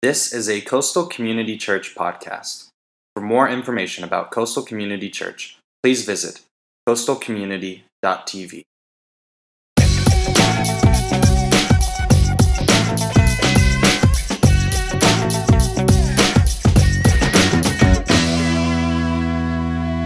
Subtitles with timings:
[0.00, 2.68] This is a Coastal Community Church podcast.
[3.16, 6.40] For more information about Coastal Community Church, please visit
[6.88, 8.62] coastalcommunity.tv.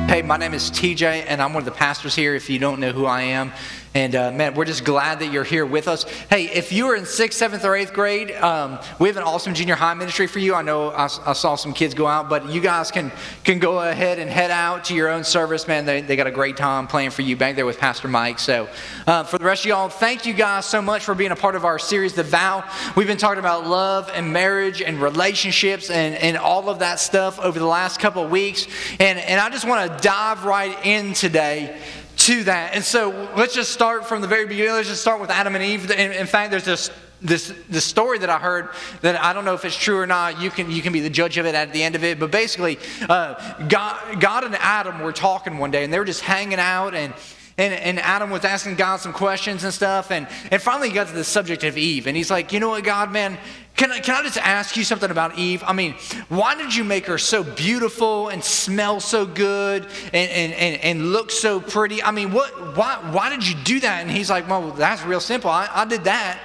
[0.09, 2.35] Hey, my name is TJ, and I'm one of the pastors here.
[2.35, 3.53] If you don't know who I am,
[3.95, 6.05] and uh, man, we're just glad that you're here with us.
[6.31, 9.53] Hey, if you are in sixth, seventh, or eighth grade, um, we have an awesome
[9.53, 10.55] junior high ministry for you.
[10.55, 13.13] I know I, I, saw some kids go out, but you guys can
[13.45, 15.69] can go ahead and head out to your own service.
[15.69, 18.39] Man, they, they got a great time playing for you back there with Pastor Mike.
[18.39, 18.67] So,
[19.07, 21.55] uh, for the rest of y'all, thank you guys so much for being a part
[21.55, 22.65] of our series, The Vow.
[22.97, 27.39] We've been talking about love and marriage and relationships and, and all of that stuff
[27.41, 28.67] over the last couple of weeks.
[28.99, 31.79] And, and I just want to dive right in today
[32.27, 32.75] to that.
[32.75, 34.73] And so let's just start from the very beginning.
[34.73, 35.91] Let's just start with Adam and Eve.
[35.91, 36.91] In, in fact, there's this
[37.21, 38.69] this this story that I heard
[39.01, 40.41] that I don't know if it's true or not.
[40.41, 42.21] You can you can be the judge of it at the end of it.
[42.21, 46.23] But basically, uh, God God and Adam were talking one day, and they were just
[46.23, 47.13] hanging out and.
[47.59, 50.11] And, and Adam was asking God some questions and stuff.
[50.11, 52.07] And, and finally, he got to the subject of Eve.
[52.07, 53.39] And he's like, You know what, God, man,
[53.77, 55.63] can I, can I just ask you something about Eve?
[55.67, 55.95] I mean,
[56.29, 61.13] why did you make her so beautiful and smell so good and, and, and, and
[61.13, 62.03] look so pretty?
[62.03, 64.03] I mean, what, why, why did you do that?
[64.03, 65.51] And he's like, well, that's real simple.
[65.51, 66.39] I, I did that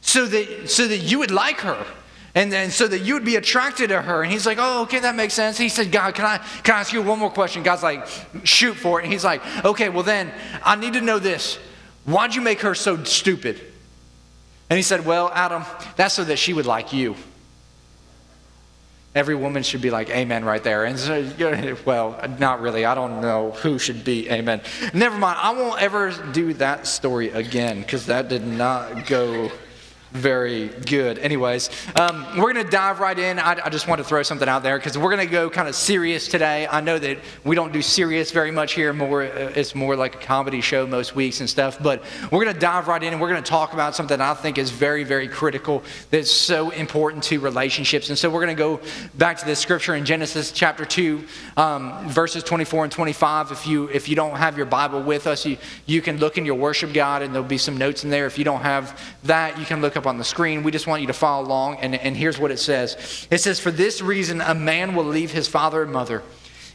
[0.00, 1.84] so that, so that you would like her.
[2.34, 4.22] And then so that you would be attracted to her.
[4.22, 5.58] And he's like, oh, okay, that makes sense.
[5.58, 7.62] He said, God, can I, can I ask you one more question?
[7.62, 8.06] God's like,
[8.44, 9.04] shoot for it.
[9.04, 11.58] And he's like, okay, well then, I need to know this.
[12.04, 13.60] Why'd you make her so stupid?
[14.70, 15.64] And he said, Well, Adam,
[15.96, 17.16] that's so that she would like you.
[19.14, 20.84] Every woman should be like, Amen, right there.
[20.84, 22.84] And so, well, not really.
[22.84, 24.60] I don't know who should be Amen.
[24.92, 25.38] Never mind.
[25.40, 29.50] I won't ever do that story again because that did not go
[30.12, 31.18] very good.
[31.18, 33.38] Anyways, um, we're going to dive right in.
[33.38, 35.68] I, I, just want to throw something out there because we're going to go kind
[35.68, 36.66] of serious today.
[36.66, 38.92] I know that we don't do serious very much here.
[38.92, 41.78] More, uh, it's more like a comedy show most weeks and stuff.
[41.82, 44.34] But we're going to dive right in and we're going to talk about something I
[44.34, 45.82] think is very, very critical.
[46.10, 48.08] That's so important to relationships.
[48.08, 48.80] And so we're going to go
[49.16, 51.24] back to the scripture in Genesis chapter two,
[51.56, 53.52] um, verses 24 and 25.
[53.52, 56.46] If you if you don't have your Bible with us, you you can look in
[56.46, 58.26] your worship guide and there'll be some notes in there.
[58.26, 60.62] If you don't have that, you can look up on the screen.
[60.62, 61.76] We just want you to follow along.
[61.76, 65.30] And, and here's what it says It says, For this reason, a man will leave
[65.30, 66.22] his father and mother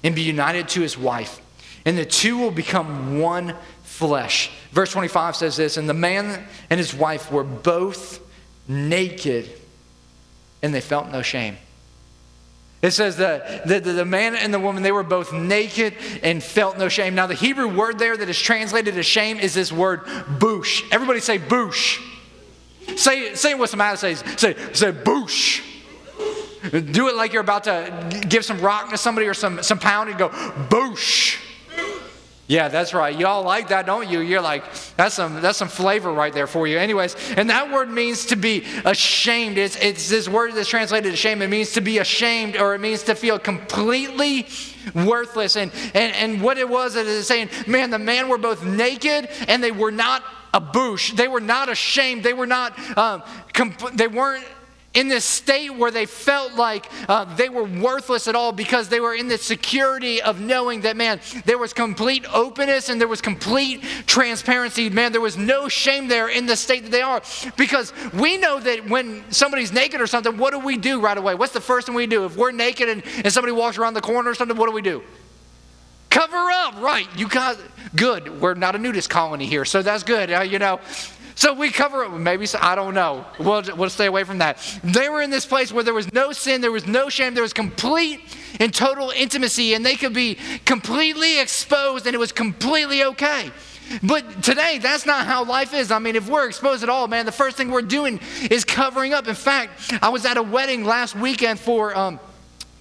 [0.03, 1.41] and be united to his wife,
[1.85, 4.51] and the two will become one flesh.
[4.71, 8.21] Verse 25 says this And the man and his wife were both
[8.67, 9.49] naked,
[10.61, 11.57] and they felt no shame.
[12.83, 16.43] It says that the, the, the, man and the woman, they were both naked and
[16.43, 17.15] felt no shame.
[17.15, 20.83] Now, the Hebrew word there that is translated as shame is this word boosh.
[20.91, 22.01] Everybody say boosh.
[22.95, 24.23] Say, say what somebody says.
[24.37, 25.61] Say, say, boosh.
[26.71, 30.09] Do it like you're about to give some rock to somebody or some, some pound
[30.09, 31.37] and go, boosh.
[32.45, 33.17] Yeah, that's right.
[33.17, 34.19] Y'all like that, don't you?
[34.19, 34.65] You're like,
[34.97, 36.77] that's some that's some flavor right there for you.
[36.77, 39.57] Anyways, and that word means to be ashamed.
[39.57, 41.41] It's it's this word that's translated shame.
[41.41, 44.47] It means to be ashamed, or it means to feel completely
[44.93, 45.55] worthless.
[45.55, 49.29] And and, and what it was, it is saying, man, the man were both naked
[49.47, 50.21] and they were not
[50.53, 51.13] a bush.
[51.13, 52.23] They were not ashamed.
[52.23, 54.45] They were not, um, comp- they weren't
[54.93, 58.99] in this state where they felt like uh, they were worthless at all because they
[58.99, 63.21] were in the security of knowing that, man, there was complete openness and there was
[63.21, 64.89] complete transparency.
[64.89, 67.21] Man, there was no shame there in the state that they are.
[67.57, 71.33] Because we know that when somebody's naked or something, what do we do right away?
[71.33, 72.25] What's the first thing we do?
[72.25, 74.83] If we're naked and, and somebody walks around the corner or something, what do we
[74.83, 75.01] do?
[76.13, 77.07] Cover up, right?
[77.17, 77.57] You got
[77.95, 78.39] good.
[78.39, 80.31] We're not a nudist colony here, so that's good.
[80.31, 80.79] Uh, you know,
[81.33, 82.09] so we cover it.
[82.09, 83.25] Maybe I don't know.
[83.39, 84.59] We'll, we'll stay away from that.
[84.83, 87.41] They were in this place where there was no sin, there was no shame, there
[87.41, 88.21] was complete
[88.59, 93.49] and total intimacy, and they could be completely exposed, and it was completely okay.
[94.03, 95.89] But today, that's not how life is.
[95.89, 98.19] I mean, if we're exposed at all, man, the first thing we're doing
[98.51, 99.27] is covering up.
[99.27, 101.97] In fact, I was at a wedding last weekend for.
[101.97, 102.19] Um,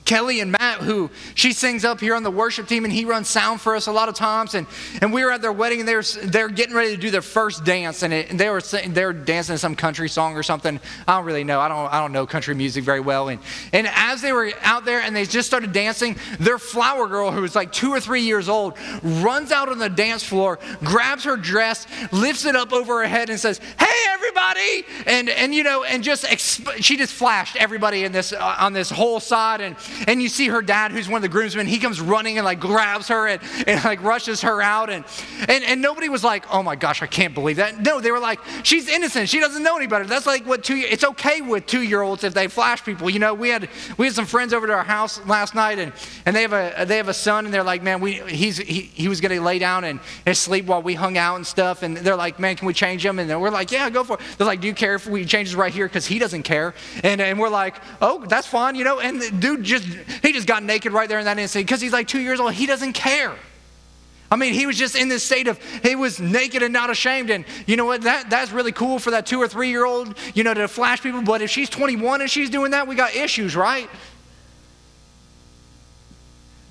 [0.04, 3.28] Kelly and Matt, who she sings up here on the worship team, and he runs
[3.28, 4.54] sound for us a lot of times.
[4.54, 4.66] And,
[5.00, 7.64] and we were at their wedding, and they're, they're getting ready to do their first
[7.64, 10.80] dance, and, it, and they were they were dancing some country song or something.
[11.06, 11.60] I don't really know.
[11.60, 13.28] I don't I don't know country music very well.
[13.28, 13.40] And
[13.72, 17.42] and as they were out there and they just started dancing, their flower girl, who
[17.42, 21.36] was like two or three years old, runs out on the dance floor, grabs her
[21.36, 25.84] dress, lifts it up over her head, and says, "Hey, everybody!" And and you know,
[25.84, 29.76] and just exp- she just flashed everybody in this uh, on this whole side and
[30.06, 32.60] and you see her dad, who's one of the groomsmen, he comes running and like
[32.60, 34.90] grabs her and, and like rushes her out.
[34.90, 35.04] And,
[35.48, 37.80] and, and nobody was like, oh my gosh, I can't believe that.
[37.80, 39.28] No, they were like, she's innocent.
[39.28, 40.04] She doesn't know any better.
[40.04, 43.10] That's like what two, it's okay with two year olds if they flash people.
[43.10, 43.68] You know, we had,
[43.98, 45.92] we had some friends over to our house last night and,
[46.26, 48.82] and they have a, they have a son and they're like, man, we, he's, he,
[48.82, 51.82] he was going to lay down and, and sleep while we hung out and stuff.
[51.82, 53.18] And they're like, man, can we change him?
[53.18, 54.20] And we're like, yeah, go for it.
[54.38, 55.86] They're like, do you care if we change his right here?
[55.86, 56.74] Because he doesn't care.
[57.02, 59.00] And, and we're like, oh, that's fine, you know.
[59.00, 59.81] And dude just,
[60.22, 62.52] he just got naked right there in that instant because he's like two years old.
[62.52, 63.34] He doesn't care.
[64.30, 67.28] I mean, he was just in this state of he was naked and not ashamed.
[67.28, 68.02] And you know what?
[68.02, 71.02] That, that's really cool for that two or three year old, you know, to flash
[71.02, 71.20] people.
[71.20, 73.90] But if she's 21 and she's doing that, we got issues, right?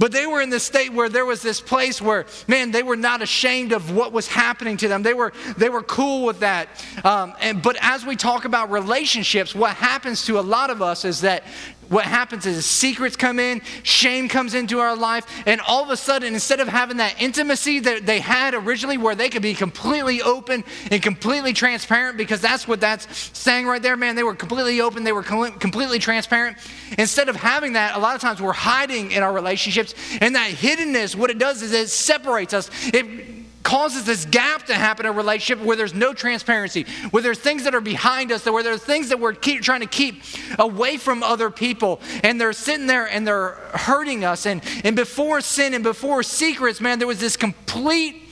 [0.02, 2.96] But they were in this state where there was this place where, man, they were
[2.96, 5.04] not ashamed of what was happening to them.
[5.04, 6.69] They were, they were cool with that.
[7.04, 11.06] Um, and, but as we talk about relationships, what happens to a lot of us
[11.06, 11.44] is that
[11.92, 15.98] what happens is secrets come in, shame comes into our life, and all of a
[15.98, 20.22] sudden, instead of having that intimacy that they had originally where they could be completely
[20.22, 24.80] open and completely transparent, because that's what that's saying right there, man, they were completely
[24.80, 26.58] open, they were completely transparent.
[26.98, 30.52] Instead of having that, a lot of times we're hiding in our relationships, and that
[30.52, 32.70] hiddenness, what it does is it separates us.
[32.94, 37.40] It causes this gap to happen in a relationship where there's no transparency, where there's
[37.40, 40.24] things that are behind us, where there's things that we're keep, trying to keep
[40.60, 44.46] away from other people, and they're sitting there and they're hurting us.
[44.46, 48.24] And, and before sin and before secrets, man, there was this complete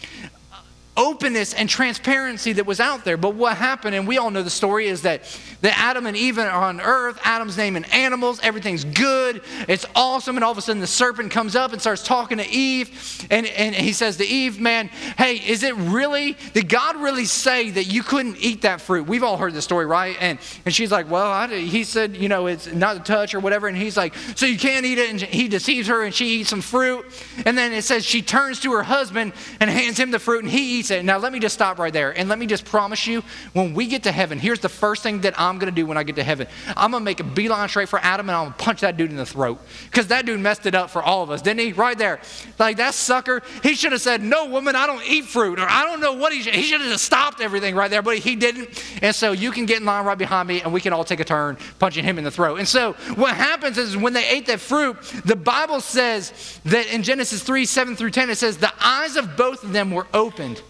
[0.97, 3.15] openness and transparency that was out there.
[3.15, 5.23] But what happened, and we all know the story, is that,
[5.61, 7.19] that Adam and Eve are on earth.
[7.23, 8.39] Adam's name naming animals.
[8.41, 9.41] Everything's good.
[9.67, 10.37] It's awesome.
[10.37, 13.27] And all of a sudden, the serpent comes up and starts talking to Eve.
[13.29, 17.69] And, and he says to Eve, Man, hey, is it really, did God really say
[17.71, 19.07] that you couldn't eat that fruit?
[19.07, 20.17] We've all heard the story, right?
[20.19, 23.39] And, and she's like, Well, I, he said, you know, it's not to touch or
[23.39, 23.67] whatever.
[23.67, 25.09] And he's like, So you can't eat it.
[25.09, 27.05] And he deceives her and she eats some fruit.
[27.45, 30.51] And then it says she turns to her husband and hands him the fruit and
[30.51, 31.05] he eats it.
[31.05, 32.17] Now, let me just stop right there.
[32.17, 33.23] And let me just promise you,
[33.53, 35.97] when we get to heaven, here's the first thing that I'm going to do when
[35.97, 36.47] I get to heaven.
[36.77, 38.97] I'm going to make a beeline straight for Adam and I'm going to punch that
[38.97, 39.59] dude in the throat.
[39.85, 41.73] Because that dude messed it up for all of us, didn't he?
[41.73, 42.19] Right there.
[42.57, 45.59] Like, that sucker, he should have said, No, woman, I don't eat fruit.
[45.59, 48.01] Or I don't know what he should He should have just stopped everything right there,
[48.01, 48.83] but he didn't.
[49.01, 51.19] And so you can get in line right behind me and we can all take
[51.19, 52.59] a turn punching him in the throat.
[52.59, 57.03] And so what happens is when they ate that fruit, the Bible says that in
[57.03, 60.61] Genesis 3 7 through 10, it says, The eyes of both of them were opened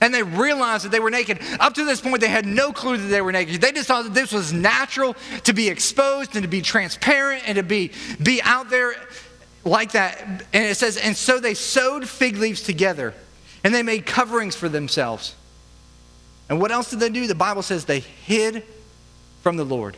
[0.00, 1.40] and they realized that they were naked.
[1.58, 3.60] Up to this point, they had no clue that they were naked.
[3.60, 7.56] They just thought that this was natural to be exposed and to be transparent and
[7.56, 8.94] to be, be out there
[9.64, 10.20] like that.
[10.22, 13.14] And it says, and so they sewed fig leaves together
[13.64, 15.34] and they made coverings for themselves.
[16.48, 17.26] And what else did they do?
[17.26, 18.62] The Bible says they hid
[19.42, 19.96] from the Lord.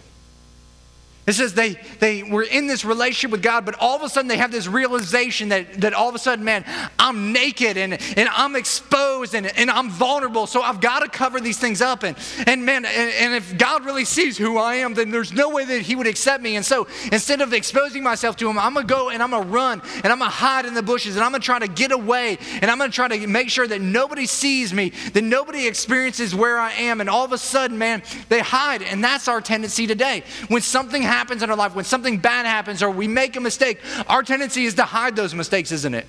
[1.28, 4.28] It says they, they were in this relationship with God, but all of a sudden
[4.28, 6.64] they have this realization that, that all of a sudden, man,
[6.98, 11.38] I'm naked and, and I'm exposed and, and I'm vulnerable, so I've got to cover
[11.38, 12.02] these things up.
[12.02, 12.16] And,
[12.46, 15.66] and man, and, and if God really sees who I am, then there's no way
[15.66, 16.56] that He would accept me.
[16.56, 19.44] And so instead of exposing myself to Him, I'm going to go and I'm going
[19.44, 21.58] to run and I'm going to hide in the bushes and I'm going to try
[21.58, 24.92] to get away and I'm going to try to make sure that nobody sees me,
[25.12, 27.02] that nobody experiences where I am.
[27.02, 28.80] And all of a sudden, man, they hide.
[28.80, 30.24] And that's our tendency today.
[30.48, 33.40] When something happens, happens in our life, when something bad happens or we make a
[33.40, 36.06] mistake, our tendency is to hide those mistakes, isn't it?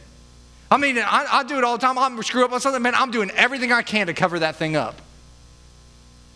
[0.69, 1.97] I mean, I, I do it all the time.
[1.97, 2.93] I'm screw up on something, man.
[2.93, 5.01] I'm doing everything I can to cover that thing up.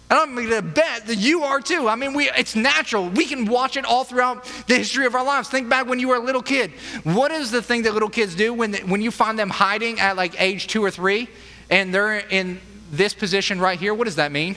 [0.10, 1.88] And I'm going to bet that you are too.
[1.88, 3.10] I mean, we, it's natural.
[3.10, 5.50] We can watch it all throughout the history of our lives.
[5.50, 6.72] Think back when you were a little kid.
[7.04, 10.18] What is the thing that little kids do when, when you find them hiding at
[10.18, 11.30] like age two or three
[11.70, 12.60] and they're in
[12.92, 13.94] this position right here?
[13.94, 14.56] What does that mean?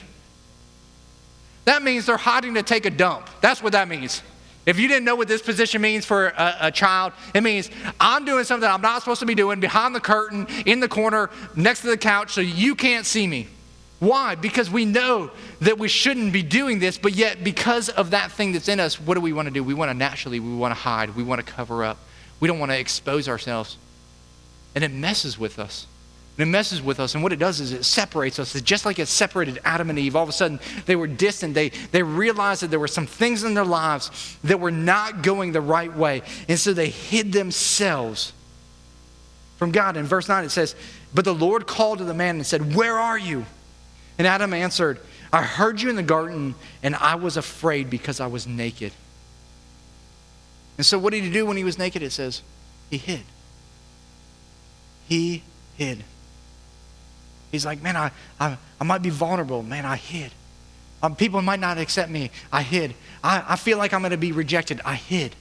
[1.67, 3.29] That means they're hiding to take a dump.
[3.41, 4.23] That's what that means.
[4.65, 7.69] If you didn't know what this position means for a, a, child, it means
[7.99, 11.29] I'm doing something I'm not supposed to be doing behind the curtain, in the corner,
[11.57, 13.49] next to the couch, so you can't see me.
[13.99, 14.35] Why?
[14.35, 18.53] Because we know that we shouldn't be doing this, but yet because of that thing
[18.53, 19.61] that's in us, what do we want to do?
[19.61, 21.97] We want to naturally, we want to hide, we want to cover up,
[22.39, 23.75] we don't want to expose ourselves.
[24.73, 25.85] And it messes with us.
[26.37, 27.15] And it messes with us.
[27.15, 28.53] And what it does is it separates us.
[28.53, 30.15] It's just like it separated Adam and Eve.
[30.15, 31.55] All of a sudden, they were distant.
[31.55, 35.51] They, they realized that there were some things in their lives that were not going
[35.51, 36.21] the right way.
[36.47, 38.33] And so they hid themselves
[39.57, 39.97] from God.
[39.97, 40.75] In verse 9, it says,
[41.11, 43.45] But the Lord called to the man and said, Where are you?
[44.19, 44.99] And Adam answered,
[45.33, 46.53] I heard you in the garden,
[46.83, 48.93] and I was afraid because I was naked.
[50.77, 52.03] And so, what did he do when he was naked?
[52.03, 52.43] It says,
[52.91, 53.23] He hid.
[55.07, 55.43] He
[55.75, 56.03] hid.
[57.51, 59.63] He's like, man, I, I, I might be vulnerable.
[59.63, 60.31] Man, I hid.
[61.01, 62.31] Um, people might not accept me.
[62.51, 62.93] I hid.
[63.23, 64.81] I, I feel like I'm going to be rejected.
[64.83, 65.35] I hid.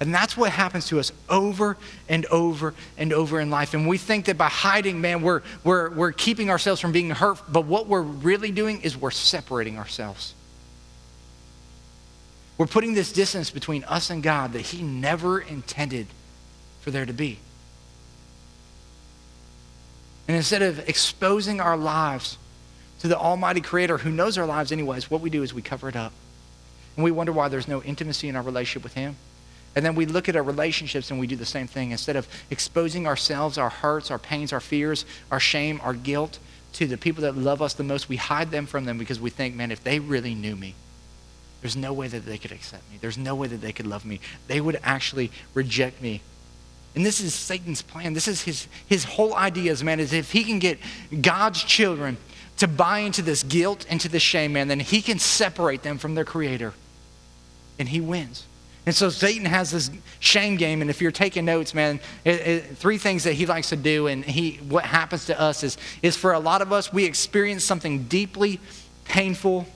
[0.00, 1.76] And that's what happens to us over
[2.08, 3.74] and over and over in life.
[3.74, 7.40] And we think that by hiding, man, we're, we're, we're keeping ourselves from being hurt.
[7.48, 10.34] But what we're really doing is we're separating ourselves.
[12.58, 16.06] We're putting this distance between us and God that He never intended
[16.80, 17.38] for there to be.
[20.26, 22.38] And instead of exposing our lives
[23.00, 25.88] to the Almighty Creator who knows our lives anyways, what we do is we cover
[25.88, 26.12] it up.
[26.96, 29.16] And we wonder why there's no intimacy in our relationship with Him.
[29.76, 31.90] And then we look at our relationships and we do the same thing.
[31.90, 36.38] Instead of exposing ourselves, our hurts, our pains, our fears, our shame, our guilt
[36.74, 39.30] to the people that love us the most, we hide them from them because we
[39.30, 40.74] think, man, if they really knew me,
[41.60, 42.98] there's no way that they could accept me.
[43.00, 44.20] There's no way that they could love me.
[44.48, 46.20] They would actually reject me.
[46.94, 48.12] And this is Satan's plan.
[48.12, 50.78] This is his, his whole idea, is, man, is if he can get
[51.20, 52.16] God's children
[52.58, 55.98] to buy into this guilt and to this shame, man, then he can separate them
[55.98, 56.72] from their creator.
[57.78, 58.44] And he wins.
[58.86, 62.76] And so Satan has this shame game, and if you're taking notes, man, it, it,
[62.76, 66.16] three things that he likes to do, and he what happens to us is, is
[66.16, 68.60] for a lot of us, we experience something deeply
[69.04, 69.66] painful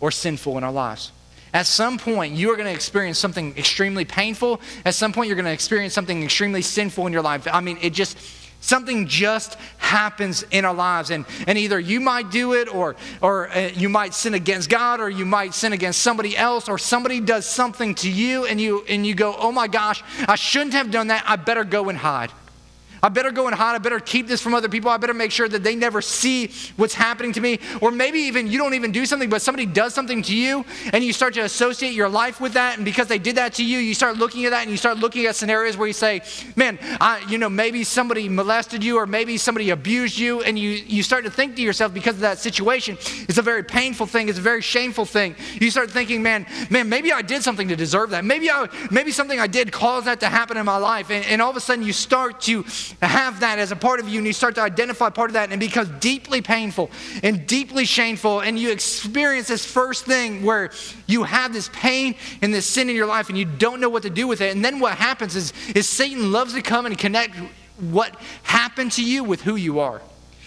[0.00, 1.12] or sinful in our lives.
[1.52, 4.60] At some point, you are going to experience something extremely painful.
[4.84, 7.46] At some point, you're going to experience something extremely sinful in your life.
[7.50, 8.18] I mean, it just
[8.60, 11.10] Something just happens in our lives.
[11.10, 15.00] And, and either you might do it, or, or uh, you might sin against God,
[15.00, 18.84] or you might sin against somebody else, or somebody does something to you, and you,
[18.86, 21.24] and you go, oh my gosh, I shouldn't have done that.
[21.26, 22.30] I better go and hide.
[23.02, 23.74] I better go and hide.
[23.74, 24.90] I better keep this from other people.
[24.90, 27.58] I better make sure that they never see what's happening to me.
[27.80, 31.02] Or maybe even you don't even do something, but somebody does something to you and
[31.02, 32.76] you start to associate your life with that.
[32.76, 34.98] And because they did that to you, you start looking at that and you start
[34.98, 36.22] looking at scenarios where you say,
[36.56, 40.42] man, I, you know, maybe somebody molested you or maybe somebody abused you.
[40.42, 43.62] And you, you start to think to yourself because of that situation, it's a very
[43.62, 44.28] painful thing.
[44.28, 45.36] It's a very shameful thing.
[45.60, 48.24] You start thinking, man, man, maybe I did something to deserve that.
[48.24, 51.10] Maybe, I, maybe something I did caused that to happen in my life.
[51.10, 52.64] And, and all of a sudden you start to
[53.02, 55.50] have that as a part of you and you start to identify part of that
[55.50, 56.90] and it becomes deeply painful
[57.22, 60.70] and deeply shameful and you experience this first thing where
[61.06, 64.02] you have this pain and this sin in your life and you don't know what
[64.02, 64.54] to do with it.
[64.54, 67.36] And then what happens is, is satan loves to come and connect
[67.78, 70.02] what happened to you with who you are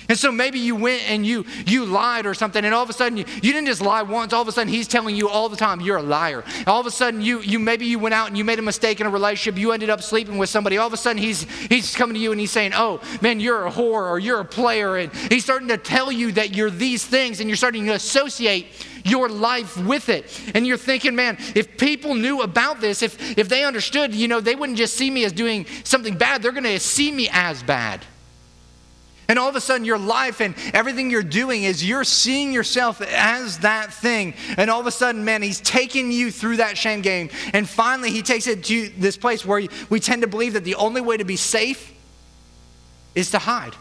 [0.09, 2.93] and so maybe you went and you you lied or something, and all of a
[2.93, 5.49] sudden you, you didn't just lie once, all of a sudden he's telling you all
[5.49, 6.43] the time you're a liar.
[6.67, 8.99] All of a sudden you you maybe you went out and you made a mistake
[8.99, 11.95] in a relationship, you ended up sleeping with somebody, all of a sudden he's he's
[11.95, 14.97] coming to you and he's saying, Oh, man, you're a whore or you're a player,
[14.97, 18.67] and he's starting to tell you that you're these things, and you're starting to associate
[19.03, 20.25] your life with it.
[20.53, 24.39] And you're thinking, man, if people knew about this, if if they understood, you know,
[24.39, 28.05] they wouldn't just see me as doing something bad, they're gonna see me as bad.
[29.27, 33.01] And all of a sudden, your life and everything you're doing is you're seeing yourself
[33.01, 34.33] as that thing.
[34.57, 37.29] And all of a sudden, man, he's taking you through that shame game.
[37.53, 40.75] And finally, he takes it to this place where we tend to believe that the
[40.75, 41.93] only way to be safe
[43.15, 43.75] is to hide.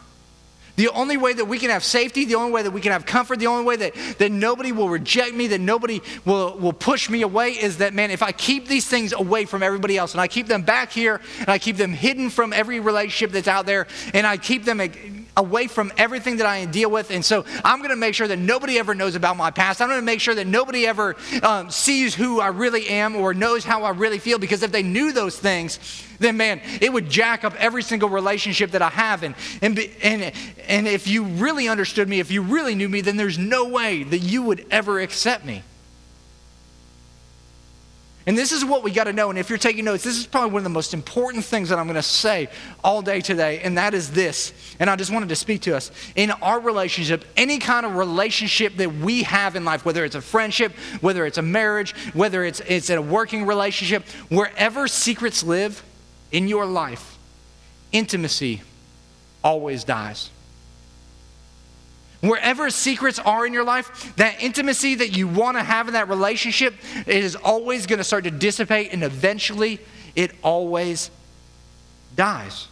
[0.75, 3.05] The only way that we can have safety, the only way that we can have
[3.05, 7.11] comfort, the only way that, that nobody will reject me, that nobody will, will push
[7.11, 10.21] me away is that, man, if I keep these things away from everybody else and
[10.21, 13.67] I keep them back here and I keep them hidden from every relationship that's out
[13.67, 13.85] there
[14.15, 14.81] and I keep them
[15.35, 17.11] away from everything that I deal with.
[17.11, 19.81] And so I'm going to make sure that nobody ever knows about my past.
[19.81, 23.33] I'm going to make sure that nobody ever um, sees who I really am or
[23.33, 25.79] knows how I really feel because if they knew those things,
[26.19, 29.23] then man, it would jack up every single relationship that I have.
[29.23, 30.33] And, and, and,
[30.67, 34.03] and if you really understood me, if you really knew me, then there's no way
[34.03, 35.63] that you would ever accept me.
[38.25, 39.29] And this is what we got to know.
[39.29, 41.77] And if you're taking notes, this is probably one of the most important things that
[41.77, 42.47] I'm going to say
[42.83, 43.59] all day today.
[43.59, 44.53] And that is this.
[44.79, 45.91] And I just wanted to speak to us.
[46.15, 50.21] In our relationship, any kind of relationship that we have in life, whether it's a
[50.21, 55.83] friendship, whether it's a marriage, whether it's, it's a working relationship, wherever secrets live
[56.31, 57.17] in your life,
[57.91, 58.61] intimacy
[59.43, 60.29] always dies.
[62.23, 66.07] Wherever secrets are in your life, that intimacy that you want to have in that
[66.07, 66.73] relationship
[67.05, 69.81] is always going to start to dissipate and eventually
[70.15, 71.11] it always
[72.15, 72.69] dies.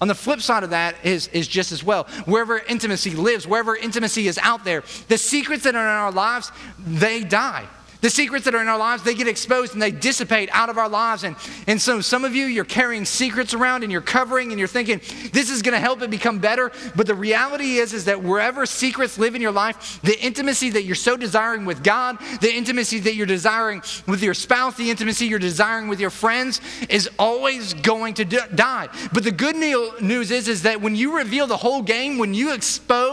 [0.00, 2.08] On the flip side of that is, is just as well.
[2.24, 6.50] Wherever intimacy lives, wherever intimacy is out there, the secrets that are in our lives,
[6.76, 7.68] they die.
[8.02, 10.76] The secrets that are in our lives, they get exposed and they dissipate out of
[10.76, 11.22] our lives.
[11.22, 11.36] And,
[11.68, 15.00] and so some of you, you're carrying secrets around and you're covering and you're thinking,
[15.32, 16.72] this is going to help it become better.
[16.96, 20.82] But the reality is, is that wherever secrets live in your life, the intimacy that
[20.82, 25.26] you're so desiring with God, the intimacy that you're desiring with your spouse, the intimacy
[25.26, 28.88] you're desiring with your friends is always going to die.
[29.12, 32.52] But the good news is, is that when you reveal the whole game, when you
[32.52, 33.11] expose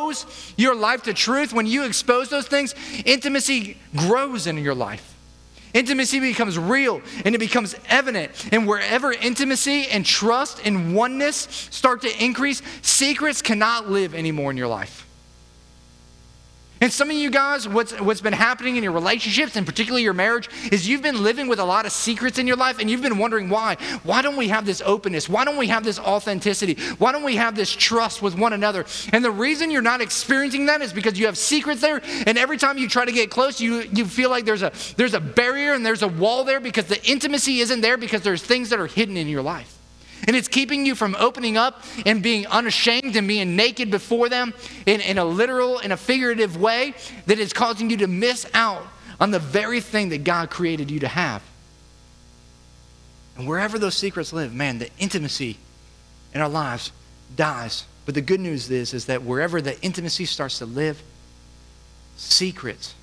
[0.58, 2.76] your life to truth, when you expose those things,
[3.06, 5.16] intimacy grows in your life.
[5.74, 8.32] Intimacy becomes real and it becomes evident.
[8.52, 14.58] And wherever intimacy and trust and oneness start to increase, secrets cannot live anymore in
[14.58, 15.09] your life.
[16.82, 20.14] And some of you guys, what's, what's been happening in your relationships, and particularly your
[20.14, 23.02] marriage, is you've been living with a lot of secrets in your life, and you've
[23.02, 23.76] been wondering why.
[24.04, 25.28] Why don't we have this openness?
[25.28, 26.76] Why don't we have this authenticity?
[26.98, 28.86] Why don't we have this trust with one another?
[29.12, 32.58] And the reason you're not experiencing that is because you have secrets there, and every
[32.58, 35.74] time you try to get close, you, you feel like there's a, there's a barrier
[35.74, 38.88] and there's a wall there because the intimacy isn't there because there's things that are
[38.88, 39.79] hidden in your life.
[40.28, 44.54] And it's keeping you from opening up and being unashamed and being naked before them
[44.86, 46.94] in, in a literal and a figurative way
[47.26, 48.86] that is causing you to miss out
[49.20, 51.42] on the very thing that God created you to have.
[53.38, 55.58] And wherever those secrets live, man, the intimacy
[56.34, 56.92] in our lives
[57.36, 57.86] dies.
[58.06, 61.02] But the good news is, is that wherever the intimacy starts to live,
[62.18, 62.96] secrets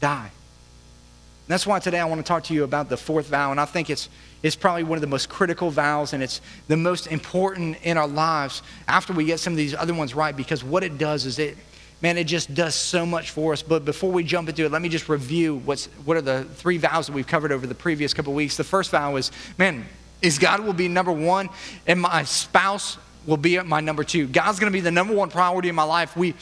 [0.00, 0.30] die.
[0.30, 3.50] And that's why today I want to talk to you about the fourth vow.
[3.50, 4.08] And I think it's,
[4.42, 8.08] it's probably one of the most critical vows and it's the most important in our
[8.08, 11.38] lives after we get some of these other ones right because what it does is
[11.38, 11.56] it,
[12.00, 13.62] man, it just does so much for us.
[13.62, 16.78] But before we jump into it, let me just review what's, what are the three
[16.78, 18.56] vows that we've covered over the previous couple weeks.
[18.56, 19.86] The first vow is, man,
[20.22, 21.50] is God will be number one
[21.86, 24.26] and my spouse will be my number two.
[24.26, 26.16] God's going to be the number one priority in my life.
[26.16, 26.34] We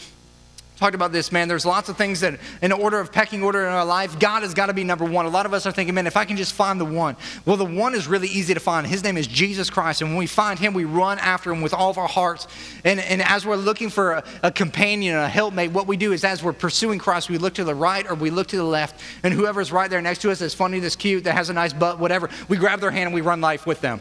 [0.78, 1.48] talked about this, man.
[1.48, 4.54] There's lots of things that, in order of pecking order in our life, God has
[4.54, 5.26] got to be number one.
[5.26, 7.16] A lot of us are thinking, man, if I can just find the one.
[7.44, 8.86] Well, the one is really easy to find.
[8.86, 10.02] His name is Jesus Christ.
[10.02, 12.46] And when we find him, we run after him with all of our hearts.
[12.84, 16.24] And, and as we're looking for a, a companion, a helpmate, what we do is
[16.24, 19.00] as we're pursuing Christ, we look to the right or we look to the left.
[19.22, 21.72] And whoever's right there next to us that's funny, that's cute, that has a nice
[21.72, 24.00] butt, whatever, we grab their hand and we run life with them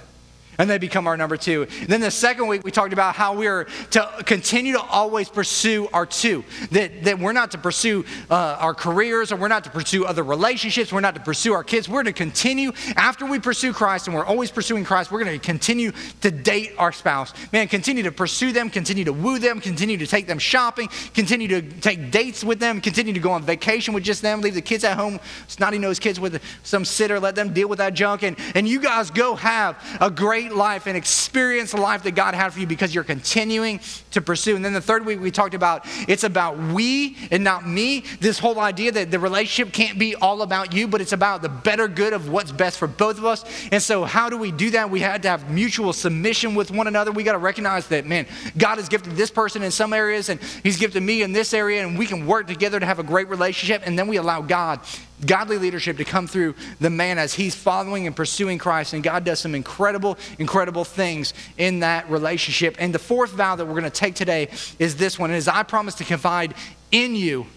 [0.58, 1.68] and they become our number two.
[1.82, 5.30] And then the second week, we talked about how we are to continue to always
[5.30, 6.44] pursue our two.
[6.72, 10.24] That, that we're not to pursue uh, our careers or we're not to pursue other
[10.24, 10.92] relationships.
[10.92, 11.88] We're not to pursue our kids.
[11.88, 15.46] We're to continue, after we pursue Christ and we're always pursuing Christ, we're going to
[15.46, 17.34] continue to date our spouse.
[17.52, 21.48] Man, continue to pursue them, continue to woo them, continue to take them shopping, continue
[21.48, 24.62] to take dates with them, continue to go on vacation with just them, leave the
[24.62, 28.24] kids at home, snotty nosed kids with some sitter, let them deal with that junk.
[28.24, 32.16] And, and you guys go have a great great life and experience the life that
[32.16, 33.80] God had for you because you're continuing
[34.12, 34.56] to pursue.
[34.56, 38.04] And then the third week we talked about it's about we and not me.
[38.22, 41.50] This whole idea that the relationship can't be all about you, but it's about the
[41.50, 43.44] better good of what's best for both of us.
[43.72, 44.90] And so, how do we do that?
[44.90, 47.12] We had to have mutual submission with one another.
[47.12, 48.26] We got to recognize that, man,
[48.58, 51.86] God has gifted this person in some areas and He's gifted me in this area,
[51.86, 53.82] and we can work together to have a great relationship.
[53.86, 54.80] And then we allow God
[55.26, 58.94] godly leadership to come through the man as he's following and pursuing Christ.
[58.94, 62.76] And God does some incredible, incredible things in that relationship.
[62.80, 64.50] And the fourth vow that we're going to take today
[64.80, 66.54] is this one is I promise to confide
[66.92, 67.48] in you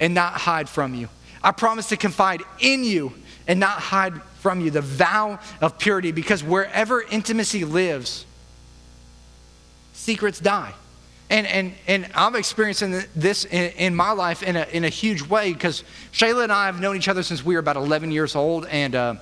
[0.00, 1.08] and not hide from you.
[1.42, 3.12] I promise to confide in you
[3.46, 4.70] and not hide from you.
[4.70, 8.24] The vow of purity, because wherever intimacy lives,
[9.92, 10.72] secrets die.
[11.28, 15.22] And, and, and I'm experiencing this in, in my life in a, in a huge
[15.22, 18.36] way because Shayla and I have known each other since we were about 11 years
[18.36, 18.66] old.
[18.66, 19.14] And, uh,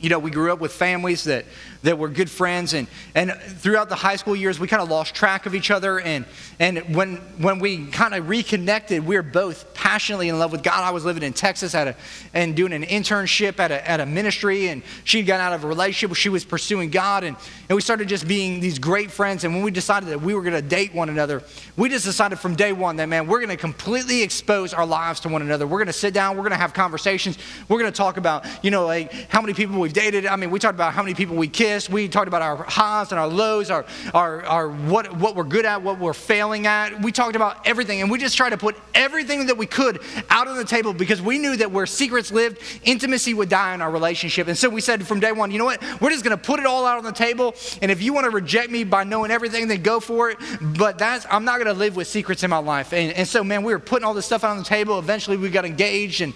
[0.00, 1.44] you know, we grew up with families that
[1.82, 2.74] that were good friends.
[2.74, 6.00] And, and throughout the high school years, we kind of lost track of each other.
[6.00, 6.24] And,
[6.58, 10.84] and when, when we kind of reconnected, we were both passionately in love with God.
[10.84, 11.96] I was living in Texas at a,
[12.34, 15.68] and doing an internship at a, at a ministry, and she'd gotten out of a
[15.68, 16.14] relationship.
[16.16, 17.24] She was pursuing God.
[17.24, 17.36] And,
[17.68, 19.44] and we started just being these great friends.
[19.44, 21.42] And when we decided that we were going to date one another,
[21.76, 25.20] we just decided from day one that, man, we're going to completely expose our lives
[25.20, 25.66] to one another.
[25.66, 28.44] We're going to sit down, we're going to have conversations, we're going to talk about,
[28.62, 30.24] you know, like how many people we've dated.
[30.24, 33.10] I mean, we talked about how many people we kissed we talked about our highs
[33.10, 37.02] and our lows, our, our, our what, what we're good at, what we're failing at.
[37.02, 38.00] We talked about everything.
[38.00, 41.20] And we just tried to put everything that we could out on the table because
[41.20, 44.46] we knew that where secrets lived, intimacy would die in our relationship.
[44.46, 45.82] And so we said from day one, you know what?
[46.00, 47.56] We're just going to put it all out on the table.
[47.82, 50.38] And if you want to reject me by knowing everything, then go for it.
[50.60, 52.92] But that's, I'm not going to live with secrets in my life.
[52.92, 55.00] And, and so, man, we were putting all this stuff out on the table.
[55.00, 56.32] Eventually, we got engaged and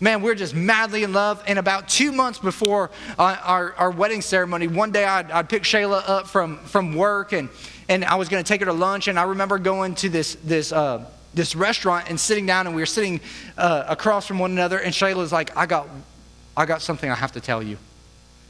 [0.00, 1.42] man, we are just madly in love.
[1.46, 5.62] And about two months before uh, our, our wedding ceremony, one day I'd, I'd pick
[5.62, 7.48] Shayla up from, from work and,
[7.88, 9.08] and I was going to take her to lunch.
[9.08, 11.04] And I remember going to this, this, uh,
[11.34, 13.20] this restaurant and sitting down, and we were sitting
[13.56, 14.78] uh, across from one another.
[14.78, 15.88] And Shayla's like, I got,
[16.56, 17.78] I got something I have to tell you.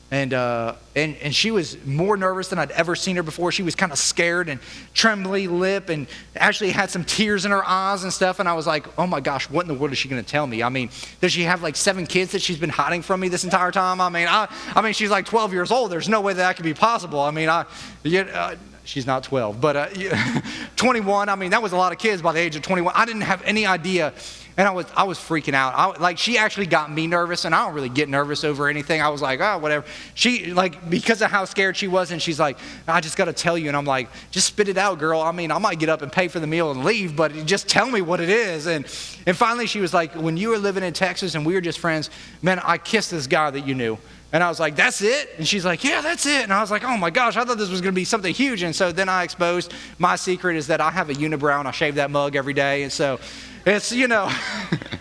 [0.08, 3.50] And, uh, and, and she was more nervous than I'd ever seen her before.
[3.50, 4.60] She was kind of scared and
[4.94, 8.38] trembly lip and actually had some tears in her eyes and stuff.
[8.38, 10.28] And I was like, oh my gosh, what in the world is she going to
[10.28, 10.62] tell me?
[10.62, 10.90] I mean,
[11.20, 14.00] does she have like seven kids that she's been hiding from me this entire time?
[14.00, 15.90] I mean, I, I mean, she's like 12 years old.
[15.90, 17.18] There's no way that, that could be possible.
[17.18, 17.66] I mean, I,
[18.04, 18.54] you, uh,
[18.87, 19.88] she's not 12, but uh,
[20.77, 21.29] 21.
[21.29, 22.92] I mean, that was a lot of kids by the age of 21.
[22.96, 24.12] I didn't have any idea
[24.57, 25.75] and I was, I was freaking out.
[25.77, 29.03] I, like, she actually got me nervous, and I don't really get nervous over anything.
[29.03, 29.85] I was like, oh, whatever.
[30.14, 32.57] She, like, because of how scared she was, and she's like,
[32.88, 33.68] I just got to tell you.
[33.68, 35.20] And I'm like, just spit it out, girl.
[35.20, 37.68] I mean, I might get up and pay for the meal and leave, but just
[37.68, 38.66] tell me what it is.
[38.66, 38.87] And,
[39.27, 41.79] and finally, she was like, when you were living in Texas and we were just
[41.79, 42.09] friends,
[42.40, 43.99] man, I kissed this guy that you knew.
[44.37, 45.31] And I was like, that's it?
[45.38, 46.42] And she's like, yeah, that's it.
[46.42, 48.35] And I was like, oh my gosh, I thought this was going to be something
[48.35, 48.62] huge.
[48.62, 51.70] And so then I exposed my secret is that I have a unibrow and I
[51.70, 52.83] shave that mug every day.
[52.83, 53.18] And so
[53.64, 54.31] it's, you know,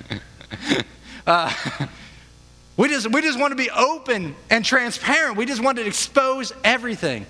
[1.28, 1.54] uh,
[2.78, 5.36] we, just, we just want to be open and transparent.
[5.36, 7.26] We just want to expose everything.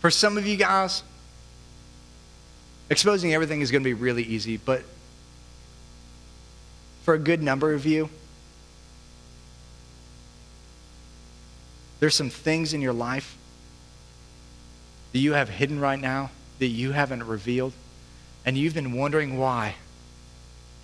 [0.00, 1.02] For some of you guys,
[2.90, 4.82] exposing everything is going to be really easy, but
[7.04, 8.08] for a good number of you,
[12.00, 13.36] there's some things in your life
[15.12, 17.74] that you have hidden right now that you haven't revealed,
[18.44, 19.74] and you've been wondering why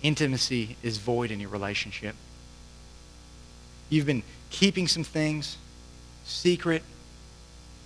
[0.03, 2.15] intimacy is void in your relationship.
[3.89, 5.57] You've been keeping some things
[6.23, 6.83] secret.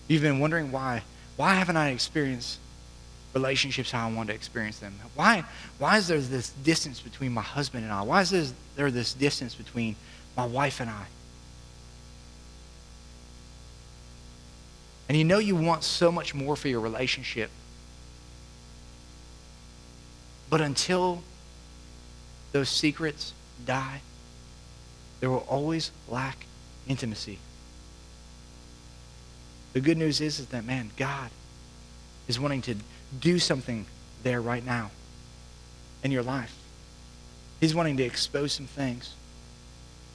[0.08, 1.04] You've been wondering why.
[1.38, 2.60] Why haven't I experienced
[3.36, 4.96] relationships how I want to experience them?
[5.14, 5.44] Why,
[5.78, 8.02] why is there this distance between my husband and I?
[8.02, 9.98] Why is there, this distance between
[10.38, 11.06] my wife and I?
[15.10, 17.52] And you know you want so much more for your relationship.
[20.50, 21.22] But until
[22.54, 23.34] those secrets
[23.66, 24.02] die,
[25.20, 26.46] there will always lack
[26.88, 27.40] intimacy.
[29.74, 31.32] The good news is, is that, man, God
[32.30, 32.76] is wanting to
[33.20, 33.86] do something
[34.24, 34.92] there right now
[36.04, 36.56] in your life.
[37.60, 39.16] He's wanting to expose some things.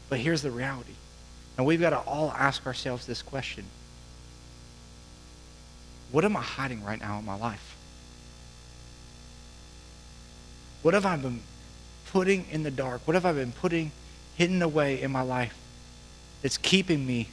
[0.08, 0.94] But here's the reality.
[1.56, 3.64] And we've got to all ask ourselves this question
[6.10, 7.76] What am I hiding right now in my life?
[10.82, 11.42] What have I been
[12.12, 13.02] putting in the dark?
[13.06, 13.92] What have I been putting
[14.36, 15.56] hidden away in my life
[16.42, 17.28] that's keeping me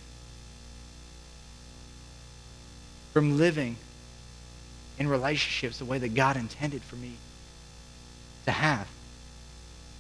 [3.13, 3.77] from living
[4.97, 7.13] in relationships the way that God intended for me
[8.45, 8.87] to have?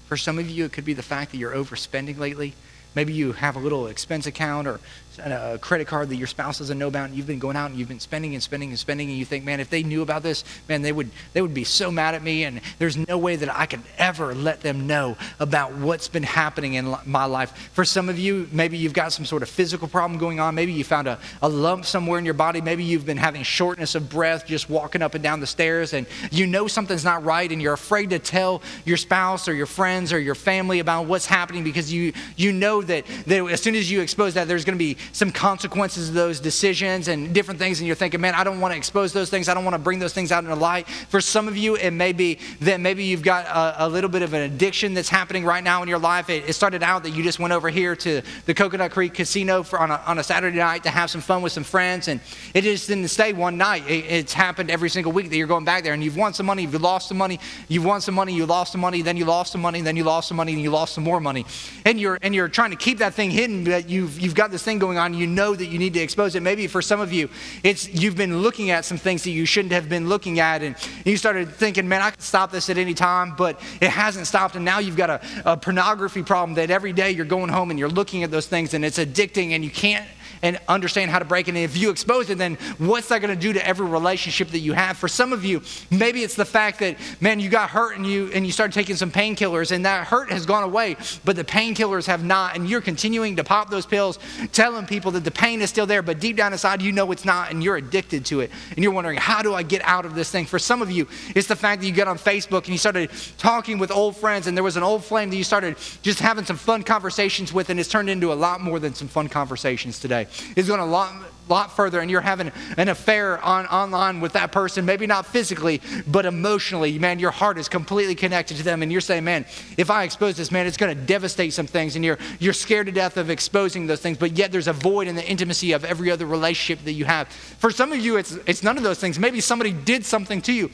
[0.07, 2.53] For some of you, it could be the fact that you're overspending lately.
[2.95, 4.79] Maybe you have a little expense account or
[5.19, 7.79] a credit card that your spouse doesn't know about, and you've been going out and
[7.79, 10.23] you've been spending and spending and spending, and you think, man, if they knew about
[10.23, 13.35] this, man, they would they would be so mad at me, and there's no way
[13.35, 17.69] that I could ever let them know about what's been happening in my life.
[17.73, 20.55] For some of you, maybe you've got some sort of physical problem going on.
[20.55, 22.61] Maybe you found a, a lump somewhere in your body.
[22.61, 26.07] Maybe you've been having shortness of breath just walking up and down the stairs, and
[26.31, 30.13] you know something's not right, and you're afraid to tell your spouse or your friends
[30.13, 33.89] or your family about what's happening because you you know that, that as soon as
[33.89, 37.79] you expose that, there's going to be some consequences of those decisions and different things,
[37.79, 39.49] and you're thinking, man, I don't want to expose those things.
[39.49, 40.87] I don't want to bring those things out into light.
[40.87, 44.21] For some of you, it may be that maybe you've got a, a little bit
[44.21, 46.29] of an addiction that's happening right now in your life.
[46.29, 49.61] It, it, started out that you just went over here to the Coconut Creek Casino
[49.61, 52.19] for, on, a, on a Saturday night to have some fun with some friends, and
[52.53, 53.87] it just didn't stay one night.
[53.87, 56.45] It, it's happened every single week that you're going back there, and you've won some
[56.45, 59.25] money, you've lost some money, you've won some money, you lost some money, then you
[59.25, 61.45] lost some money, then you lost some money, and you lost some more money,
[61.85, 63.65] and you're and you're trying to keep that thing hidden.
[63.65, 65.13] That you've you've got this thing going on.
[65.13, 66.41] You know that you need to expose it.
[66.41, 67.29] Maybe for some of you,
[67.63, 70.75] it's you've been looking at some things that you shouldn't have been looking at, and
[71.05, 74.55] you started thinking, man, I can stop this at any time, but it hasn't stopped.
[74.55, 77.79] And now you've got a, a pornography problem that every day you're going home and
[77.79, 80.05] you're looking at those things, and it's addicting, and you can't
[80.41, 81.51] and understand how to break it.
[81.51, 84.59] And if you expose it, then what's that going to do to every relationship that
[84.59, 84.97] you have?
[84.97, 88.29] For some of you, maybe it's the fact that, man, you got hurt and you
[88.33, 90.95] and you started taking some painkillers and that hurt has gone away,
[91.25, 94.19] but the painkillers have not, and you're continuing to pop those pills,
[94.51, 97.25] telling people that the pain is still there, but deep down inside you know it's
[97.25, 98.51] not, and you're addicted to it.
[98.71, 100.45] And you're wondering, how do I get out of this thing?
[100.45, 103.09] For some of you, it's the fact that you get on Facebook and you started
[103.37, 106.45] talking with old friends, and there was an old flame that you started just having
[106.45, 109.99] some fun conversations with, and it's turned into a lot more than some fun conversations
[109.99, 111.13] today is going a lot,
[111.49, 115.81] lot further and you're having an affair on, online with that person, maybe not physically,
[116.07, 118.83] but emotionally, man, your heart is completely connected to them.
[118.83, 119.45] And you're saying, man,
[119.77, 121.95] if I expose this, man, it's going to devastate some things.
[121.95, 125.07] And you're, you're scared to death of exposing those things, but yet there's a void
[125.07, 127.27] in the intimacy of every other relationship that you have.
[127.27, 129.19] For some of you, it's, it's none of those things.
[129.19, 130.69] Maybe somebody did something to you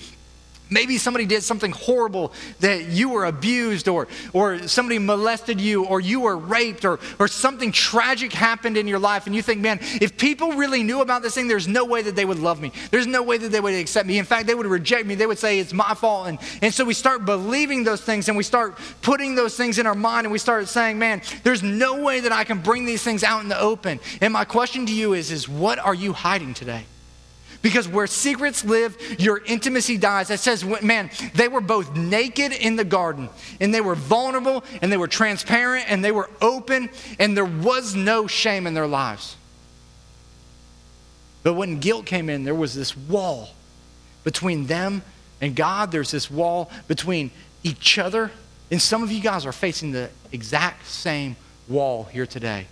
[0.74, 6.02] Maybe somebody did something horrible that you were abused, or, or somebody molested you, or
[6.02, 9.80] you were raped, or, or something tragic happened in your life, and you think, man,
[10.02, 12.72] if people really knew about this thing, there's no way that they would love me.
[12.90, 14.18] There's no way that they would accept me.
[14.18, 15.14] In fact, they would reject me.
[15.16, 16.28] They would say it's my fault.
[16.28, 19.86] And, and so we start believing those things, and we start putting those things in
[19.86, 23.04] our mind, and we start saying, man, there's no way that I can bring these
[23.04, 24.00] things out in the open.
[24.22, 26.86] And my question to you is, is what are you hiding today?
[27.64, 30.30] Because where secrets live, your intimacy dies.
[30.30, 34.92] It says, man, they were both naked in the garden, and they were vulnerable, and
[34.92, 39.38] they were transparent, and they were open, and there was no shame in their lives.
[41.42, 43.50] But when guilt came in, there was this wall
[44.26, 45.02] between them
[45.40, 45.92] and God.
[45.92, 47.32] There's this wall between
[47.64, 48.32] each other.
[48.72, 51.36] And some of you guys are facing the exact same
[51.70, 52.68] wall here today.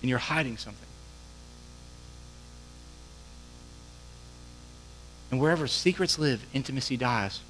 [0.00, 0.88] And you're hiding something.
[5.32, 7.40] And wherever secrets live, intimacy dies.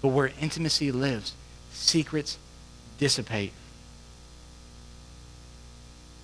[0.00, 1.34] But where intimacy lives,
[1.72, 2.38] secrets
[2.98, 3.52] dissipate.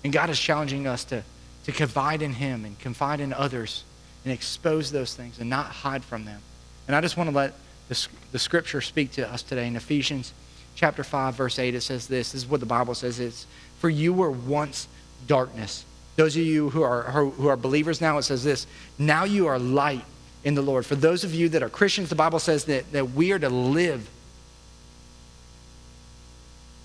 [0.05, 1.23] And God is challenging us to,
[1.65, 3.83] to confide in Him and confide in others
[4.23, 6.39] and expose those things and not hide from them.
[6.87, 7.53] And I just want to let
[7.89, 9.67] the, the scripture speak to us today.
[9.67, 10.31] In Ephesians
[10.73, 12.31] chapter 5, verse 8, it says this.
[12.31, 13.19] This is what the Bible says.
[13.19, 13.45] It's,
[13.79, 14.87] For you were once
[15.27, 15.83] darkness.
[16.15, 18.67] Those of you who are, who are believers now, it says this.
[18.97, 20.05] Now you are light
[20.45, 20.85] in the Lord.
[20.85, 23.49] For those of you that are Christians, the Bible says that, that we are to
[23.49, 24.07] live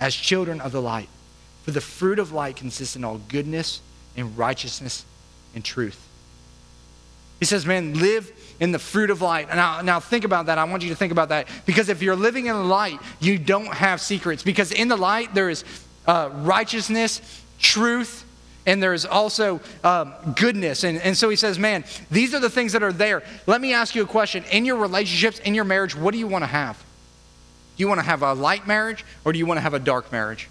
[0.01, 1.09] as children of the light.
[1.63, 3.83] For the fruit of light consists in all goodness
[4.17, 5.05] and righteousness
[5.55, 6.09] and truth.
[7.39, 9.49] He says, man, live in the fruit of light.
[9.49, 10.57] Now, now think about that.
[10.57, 11.47] I want you to think about that.
[11.67, 14.43] Because if you're living in the light, you don't have secrets.
[14.43, 15.65] Because in the light, there is
[16.07, 17.21] uh, righteousness,
[17.59, 18.25] truth,
[18.67, 20.85] and there's also um, goodness.
[20.85, 23.23] And, and so he says, man, these are the things that are there.
[23.47, 24.45] Let me ask you a question.
[24.53, 26.77] In your relationships, in your marriage, what do you want to have?
[27.77, 29.79] Do you want to have a light marriage or do you want to have a
[29.79, 30.49] dark marriage?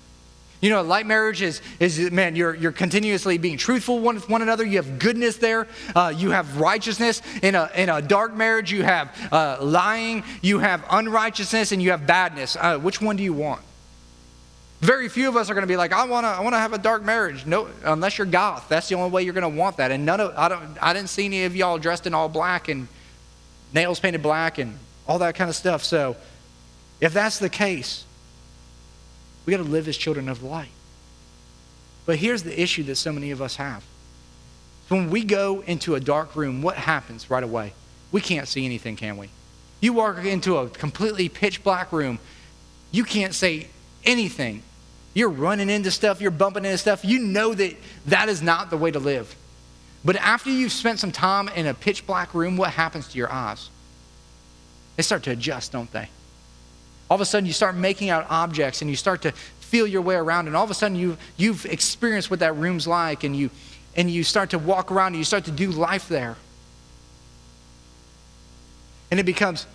[0.61, 4.27] You know, a light marriage is, is man, you're, you're continuously being truthful one with
[4.27, 4.65] one another.
[4.65, 5.67] You have goodness there.
[5.95, 7.21] Uh, you have righteousness.
[7.41, 11.91] In a, in a dark marriage, you have uh, lying, you have unrighteousness, and you
[11.91, 12.57] have badness.
[12.59, 13.61] Uh, which one do you want?
[14.81, 16.59] Very few of us are going to be like, I want to, I want to
[16.59, 17.45] have a dark marriage.
[17.45, 19.91] No, unless you're goth, that's the only way you're going to want that.
[19.91, 22.69] And none of, I don't, I didn't see any of y'all dressed in all black
[22.69, 22.87] and
[23.73, 25.83] nails painted black and all that kind of stuff.
[25.83, 26.15] So,
[27.01, 28.05] if that's the case,
[29.45, 30.69] we got to live as children of light.
[32.05, 33.83] But here's the issue that so many of us have.
[34.87, 37.73] When we go into a dark room, what happens right away?
[38.11, 39.29] We can't see anything, can we?
[39.81, 42.19] You walk into a completely pitch black room,
[42.91, 43.67] you can't say
[44.03, 44.63] anything
[45.13, 47.03] you're running into stuff, you're bumping into stuff.
[47.03, 47.75] You know that
[48.07, 49.35] that is not the way to live.
[50.05, 53.31] But after you've spent some time in a pitch black room, what happens to your
[53.31, 53.69] eyes?
[54.95, 56.09] They start to adjust, don't they?
[57.09, 60.01] All of a sudden, you start making out objects and you start to feel your
[60.01, 63.35] way around, and all of a sudden, you, you've experienced what that room's like, and
[63.35, 63.51] you,
[63.95, 66.37] and you start to walk around and you start to do life there.
[69.11, 69.67] And it becomes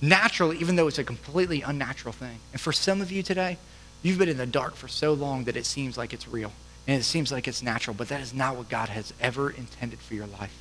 [0.00, 2.38] natural, even though it's a completely unnatural thing.
[2.52, 3.58] And for some of you today,
[4.02, 6.52] You've been in the dark for so long that it seems like it's real
[6.86, 9.98] and it seems like it's natural, but that is not what God has ever intended
[9.98, 10.56] for your life.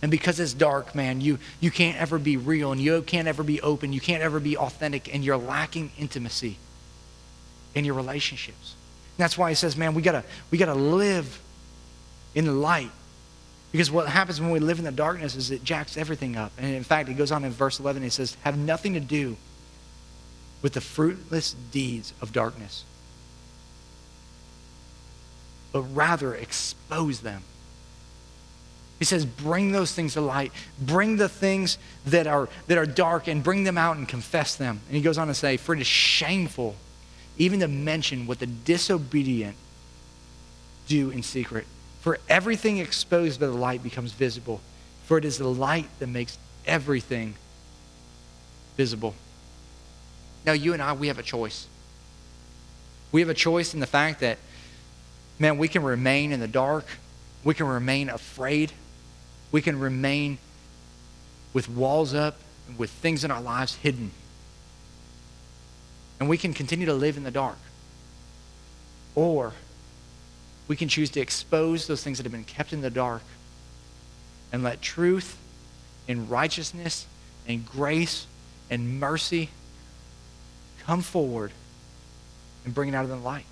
[0.00, 3.42] And because it's dark, man, you, you can't ever be real and you can't ever
[3.42, 3.92] be open.
[3.92, 6.56] You can't ever be authentic and you're lacking intimacy
[7.74, 8.76] in your relationships.
[9.16, 11.40] And that's why he says, man, we gotta, we gotta live
[12.34, 12.90] in the light.
[13.72, 16.52] Because what happens when we live in the darkness is it jacks everything up.
[16.56, 19.36] And in fact, it goes on in verse 11, it says, have nothing to do
[20.62, 22.84] with the fruitless deeds of darkness,
[25.72, 27.42] but rather expose them.
[28.98, 30.50] He says, bring those things to light.
[30.80, 34.80] Bring the things that are, that are dark and bring them out and confess them.
[34.88, 36.74] And he goes on to say, for it is shameful
[37.36, 39.56] even to mention what the disobedient
[40.88, 41.66] do in secret.
[42.00, 44.60] For everything exposed by the light becomes visible.
[45.04, 47.34] For it is the light that makes everything
[48.76, 49.14] visible.
[50.44, 51.66] Now, you and I, we have a choice.
[53.12, 54.38] We have a choice in the fact that,
[55.38, 56.86] man, we can remain in the dark.
[57.44, 58.72] We can remain afraid.
[59.50, 60.38] We can remain
[61.52, 62.38] with walls up,
[62.76, 64.10] with things in our lives hidden.
[66.20, 67.58] And we can continue to live in the dark.
[69.14, 69.52] Or
[70.66, 73.22] we can choose to expose those things that have been kept in the dark
[74.52, 75.36] and let truth
[76.06, 77.06] and righteousness
[77.46, 78.26] and grace
[78.70, 79.50] and mercy
[80.88, 81.52] Come forward
[82.64, 83.44] and bring it out of the light.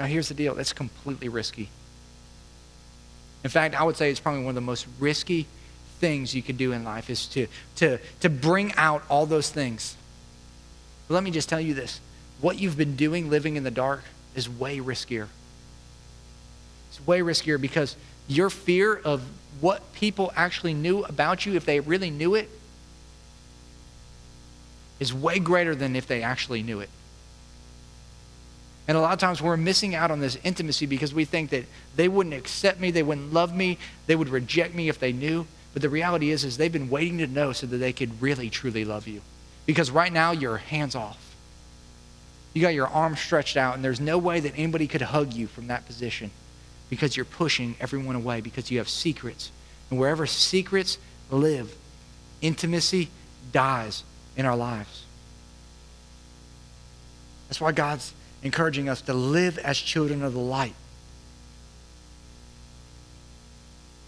[0.00, 1.68] Now, here's the deal that's completely risky.
[3.44, 5.46] In fact, I would say it's probably one of the most risky
[6.00, 9.96] things you could do in life is to, to, to bring out all those things.
[11.06, 12.00] But let me just tell you this
[12.40, 14.02] what you've been doing living in the dark
[14.34, 15.28] is way riskier.
[16.88, 17.94] It's way riskier because
[18.26, 19.22] your fear of
[19.60, 22.50] what people actually knew about you, if they really knew it,
[25.00, 26.90] is way greater than if they actually knew it.
[28.88, 31.66] And a lot of times we're missing out on this intimacy because we think that
[31.94, 35.46] they wouldn't accept me, they wouldn't love me, they would reject me if they knew.
[35.74, 38.48] But the reality is is they've been waiting to know so that they could really
[38.48, 39.20] truly love you.
[39.66, 41.22] Because right now you're hands off.
[42.54, 45.46] You got your arms stretched out and there's no way that anybody could hug you
[45.46, 46.30] from that position
[46.88, 49.52] because you're pushing everyone away because you have secrets.
[49.90, 50.96] And wherever secrets
[51.30, 51.76] live,
[52.40, 53.10] intimacy
[53.52, 54.02] dies
[54.38, 55.04] in our lives.
[57.48, 60.74] That's why God's encouraging us to live as children of the light.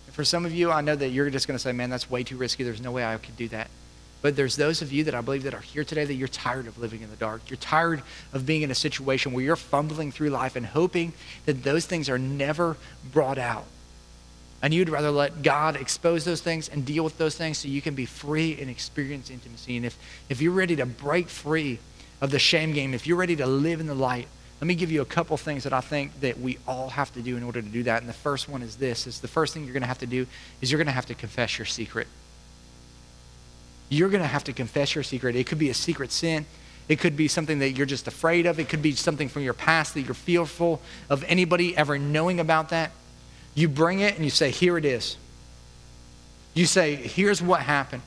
[0.07, 2.09] And for some of you, I know that you're just going to say, man, that's
[2.09, 2.62] way too risky.
[2.62, 3.69] There's no way I could do that.
[4.23, 6.66] But there's those of you that I believe that are here today that you're tired
[6.66, 7.49] of living in the dark.
[7.49, 11.12] You're tired of being in a situation where you're fumbling through life and hoping
[11.47, 12.77] that those things are never
[13.12, 13.64] brought out.
[14.62, 17.81] And you'd rather let God expose those things and deal with those things so you
[17.81, 19.77] can be free and experience intimacy.
[19.77, 21.79] And if, if you're ready to break free
[22.20, 24.29] of the shame game, if you're ready to live in the light,
[24.61, 27.23] let me give you a couple things that I think that we all have to
[27.23, 28.03] do in order to do that.
[28.03, 30.07] And the first one is this is the first thing you're going to have to
[30.07, 30.27] do
[30.61, 32.07] is you're going to have to confess your secret.
[33.88, 35.35] You're going to have to confess your secret.
[35.35, 36.44] It could be a secret sin.
[36.88, 38.61] It could be something that you're just afraid of.
[38.61, 42.68] It could be something from your past that you're fearful of anybody ever knowing about
[42.68, 42.90] that.
[43.55, 45.17] You bring it and you say, Here it is.
[46.55, 48.03] You say, Here's what happened.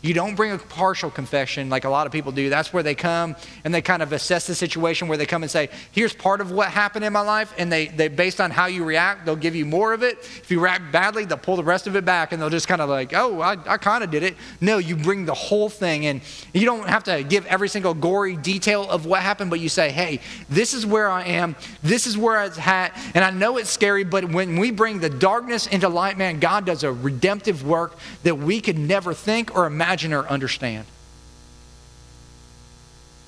[0.00, 2.48] You don't bring a partial confession like a lot of people do.
[2.48, 3.34] That's where they come
[3.64, 6.52] and they kind of assess the situation where they come and say, here's part of
[6.52, 7.52] what happened in my life.
[7.58, 10.18] And they, they based on how you react, they'll give you more of it.
[10.18, 12.80] If you react badly, they'll pull the rest of it back and they'll just kind
[12.80, 14.36] of like, oh, I, I kind of did it.
[14.60, 16.20] No, you bring the whole thing and
[16.54, 19.90] you don't have to give every single gory detail of what happened, but you say,
[19.90, 21.56] hey, this is where I am.
[21.82, 22.96] This is where it's at.
[23.16, 26.66] And I know it's scary, but when we bring the darkness into light, man, God
[26.66, 30.84] does a redemptive work that we could never think or imagine imagine or understand.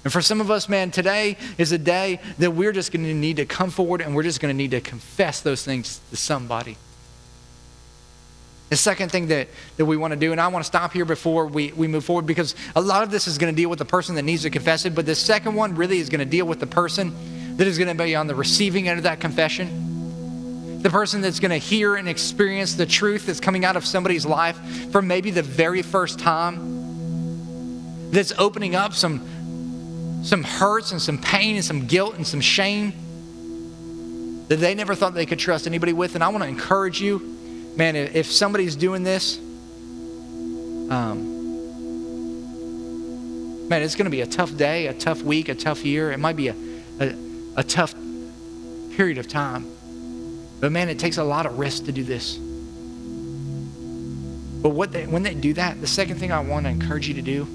[0.05, 3.15] And for some of us, man, today is a day that we're just going to
[3.15, 6.17] need to come forward and we're just going to need to confess those things to
[6.17, 6.77] somebody.
[8.69, 11.07] The second thing that, that we want to do, and I want to stop here
[11.07, 13.79] before we, we move forward because a lot of this is going to deal with
[13.79, 16.27] the person that needs to confess it, but the second one really is going to
[16.27, 19.19] deal with the person that is going to be on the receiving end of that
[19.19, 19.90] confession
[20.83, 24.25] the person that's going to hear and experience the truth that's coming out of somebody's
[24.25, 24.57] life
[24.91, 31.57] for maybe the very first time, that's opening up some, some hurts and some pain
[31.57, 32.93] and some guilt and some shame
[34.49, 36.15] that they never thought they could trust anybody with.
[36.15, 37.19] And I want to encourage you,
[37.77, 39.39] man, if somebody's doing this,
[40.91, 41.29] um,
[43.69, 46.11] man, it's going to be a tough day, a tough week, a tough year.
[46.11, 46.57] It might be a,
[46.99, 47.15] a,
[47.59, 47.95] a tough
[48.97, 49.67] period of time.
[50.61, 52.39] But man, it takes a lot of risk to do this.
[54.63, 57.15] But what they, when they do that, the second thing I want to encourage you
[57.15, 57.47] to do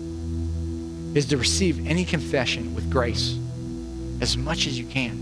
[1.13, 3.37] is to receive any confession with grace
[4.21, 5.21] as much as you can.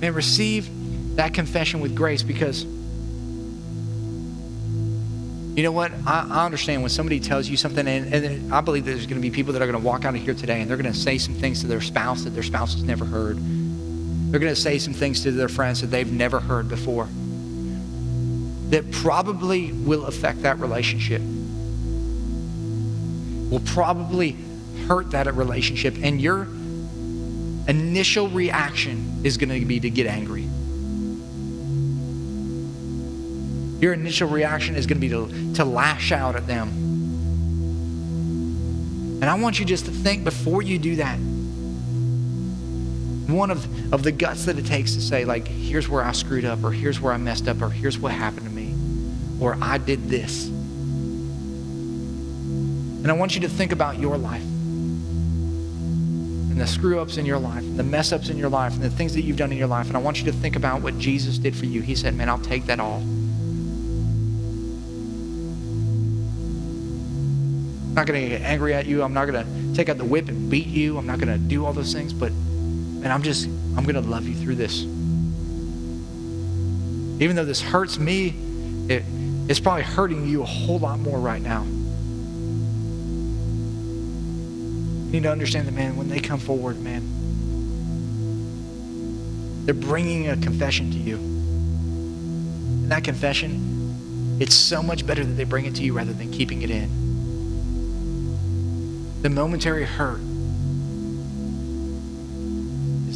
[0.00, 0.68] Man, receive
[1.16, 2.64] that confession with grace because
[5.54, 5.92] you know what?
[6.04, 9.28] I, I, understand when somebody tells you something, and, and I believe there's going to
[9.28, 10.98] be people that are going to walk out of here today and they're going to
[10.98, 13.38] say some things to their spouse that their spouse has never heard.
[14.30, 17.08] They're going to say some things to their friends that they've never heard before
[18.70, 21.20] that probably will affect that relationship,
[23.50, 24.36] will probably
[24.88, 25.94] hurt that relationship.
[26.02, 26.48] And your
[27.68, 30.48] initial reaction is going to be to get angry.
[33.80, 36.68] Your initial reaction is going to be to, to lash out at them.
[39.20, 41.18] And I want you just to think before you do that
[43.28, 46.44] one of, of the guts that it takes to say, like, here's where I screwed
[46.44, 48.74] up, or here's where I messed up, or here's what happened to me,
[49.40, 50.46] or I did this.
[53.04, 54.44] And I want you to think about your life
[56.54, 58.82] and the screw ups in your life, and the mess ups in your life, and
[58.84, 59.88] the things that you've done in your life.
[59.88, 61.82] And I want you to think about what Jesus did for you.
[61.82, 62.98] He said, Man, I'll take that all.
[67.88, 69.02] I'm not going to get angry at you.
[69.02, 70.96] I'm not going to take out the whip and beat you.
[70.96, 72.12] I'm not going to do all those things.
[72.12, 72.30] But
[73.04, 74.80] and I'm just, I'm going to love you through this.
[77.22, 78.34] Even though this hurts me,
[78.88, 79.04] it,
[79.48, 81.62] it's probably hurting you a whole lot more right now.
[85.04, 87.02] You need to understand that, man, when they come forward, man,
[89.66, 91.16] they're bringing a confession to you.
[91.16, 96.32] And that confession It's so much better that they bring it to you rather than
[96.32, 96.90] keeping it in.
[99.22, 100.20] The momentary hurt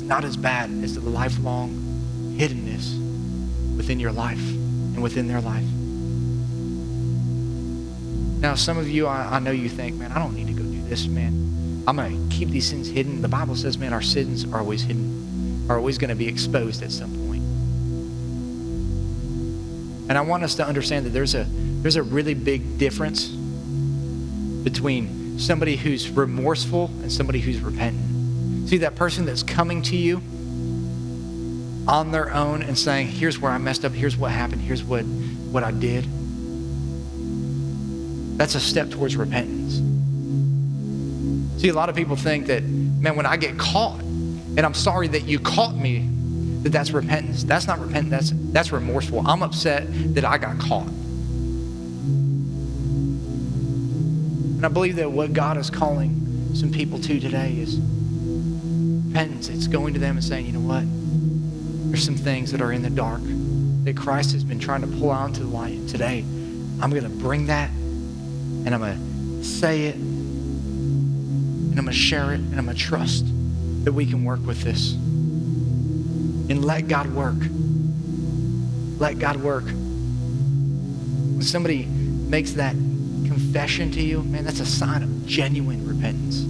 [0.08, 1.70] not as bad as the lifelong
[2.36, 2.96] hiddenness
[3.76, 5.64] within your life and within their life.
[8.40, 10.62] Now, some of you, I, I know you think, man, I don't need to go
[10.62, 11.84] do this, man.
[11.86, 13.20] I'm going to keep these sins hidden.
[13.20, 16.82] The Bible says, man, our sins are always hidden, are always going to be exposed
[16.82, 17.42] at some point.
[20.08, 21.46] And I want us to understand that there's a,
[21.82, 23.26] there's a really big difference
[24.64, 28.07] between somebody who's remorseful and somebody who's repentant.
[28.68, 30.20] See, that person that's coming to you
[31.88, 35.06] on their own and saying, here's where I messed up, here's what happened, here's what,
[35.06, 36.04] what I did.
[38.36, 39.76] That's a step towards repentance.
[41.62, 45.08] See, a lot of people think that, man, when I get caught and I'm sorry
[45.08, 46.06] that you caught me,
[46.64, 47.44] that that's repentance.
[47.44, 49.26] That's not repentance, that's, that's remorseful.
[49.26, 50.88] I'm upset that I got caught.
[54.58, 57.80] And I believe that what God is calling some people to today is
[59.08, 59.48] repentance.
[59.48, 60.84] It's going to them and saying, you know what?
[61.90, 63.22] There's some things that are in the dark
[63.84, 65.88] that Christ has been trying to pull out into the light.
[65.88, 66.20] Today,
[66.80, 71.92] I'm going to bring that and I'm going to say it and I'm going to
[71.92, 73.24] share it and I'm going to trust
[73.84, 74.92] that we can work with this.
[74.92, 77.36] And let God work.
[78.98, 79.64] Let God work.
[79.64, 86.47] When somebody makes that confession to you, man, that's a sign of genuine repentance.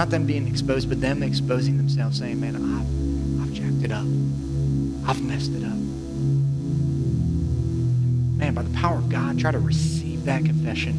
[0.00, 4.06] Not them being exposed, but them exposing themselves, saying, man, I've, I've jacked it up.
[5.06, 5.76] I've messed it up.
[8.38, 10.96] Man, by the power of God, try to receive that confession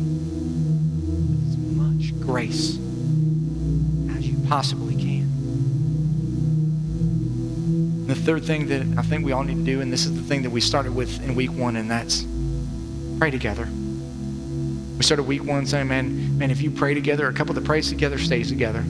[1.01, 2.77] with as much grace
[4.15, 5.23] as you possibly can.
[8.01, 10.13] And the third thing that I think we all need to do, and this is
[10.13, 12.23] the thing that we started with in week one, and that's
[13.17, 13.67] pray together.
[15.01, 17.89] We started week one saying, man, man, if you pray together, a couple that prays
[17.89, 18.85] together stays together.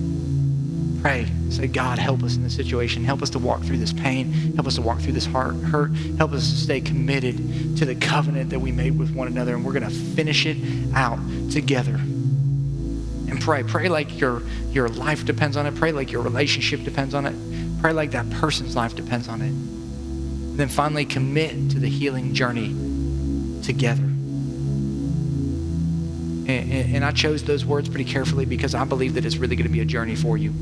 [1.02, 1.26] Pray.
[1.50, 3.06] Say, God, help us in this situation.
[3.06, 4.34] Help us to walk through this pain.
[4.56, 5.94] Help us to walk through this heart hurt.
[6.18, 7.38] Help us to stay committed
[7.78, 9.56] to the covenant that we made with one another.
[9.56, 10.58] And we're going to finish it
[10.94, 11.18] out
[11.50, 11.96] together.
[11.96, 13.64] And pray.
[13.64, 14.42] Pray like your,
[14.72, 15.76] your life depends on it.
[15.76, 17.36] Pray like your relationship depends on it.
[17.80, 19.48] Pray like that person's life depends on it.
[19.48, 22.76] And then finally commit to the healing journey
[23.64, 24.11] together.
[26.60, 29.68] And, and, I chose those words pretty carefully because I believe that it's really going
[29.68, 30.54] to be a journey for you.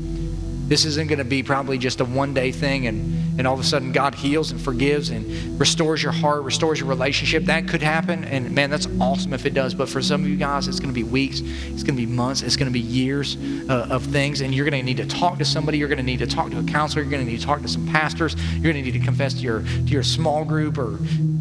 [0.70, 3.60] This isn't going to be probably just a one day thing and, and all of
[3.60, 7.46] a sudden God heals and forgives and restores your heart, restores your relationship.
[7.46, 8.22] That could happen.
[8.22, 9.74] And man, that's awesome if it does.
[9.74, 12.06] But for some of you guys, it's going to be weeks, it's going to be
[12.06, 13.36] months, it's going to be years
[13.68, 14.42] uh, of things.
[14.42, 15.78] And you're going to need to talk to somebody.
[15.78, 17.02] You're going to need to talk to a counselor.
[17.02, 18.36] You're going to need to talk to some pastors.
[18.52, 20.98] You're going to need to confess to your, to your small group or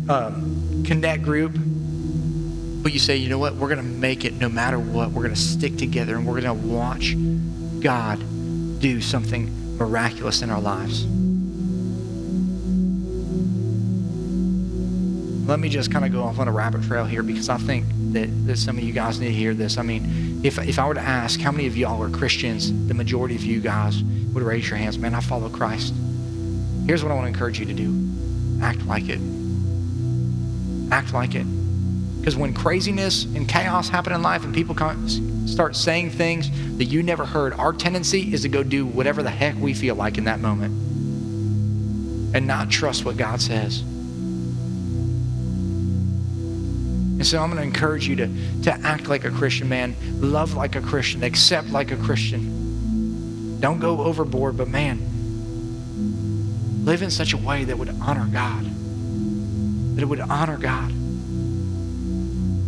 [0.09, 1.55] um, connect group.
[2.81, 3.55] But you say, you know what?
[3.55, 5.11] We're going to make it no matter what.
[5.11, 7.15] We're going to stick together and we're going to watch
[7.81, 8.19] God
[8.79, 11.05] do something miraculous in our lives.
[15.47, 17.85] Let me just kind of go off on a rabbit trail here because I think
[18.13, 19.77] that, that some of you guys need to hear this.
[19.77, 22.93] I mean, if, if I were to ask how many of y'all are Christians, the
[22.93, 24.03] majority of you guys
[24.33, 24.97] would raise your hands.
[24.99, 25.93] Man, I follow Christ.
[26.85, 28.07] Here's what I want to encourage you to do
[28.61, 29.19] act like it.
[30.91, 31.45] Act like it.
[32.19, 34.75] Because when craziness and chaos happen in life and people
[35.47, 39.29] start saying things that you never heard, our tendency is to go do whatever the
[39.29, 40.73] heck we feel like in that moment
[42.35, 43.81] and not trust what God says.
[47.19, 48.29] And so I'm going to encourage you to,
[48.63, 53.59] to act like a Christian man, love like a Christian, accept like a Christian.
[53.59, 54.99] Don't go overboard, but man,
[56.85, 58.65] live in such a way that would honor God.
[59.95, 60.93] That it would honor God.